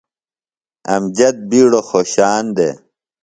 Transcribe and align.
امجد 0.95 1.35
بِیڈو 1.49 1.81
خوشان 1.89 2.43
دےۡ۔ 2.55 2.75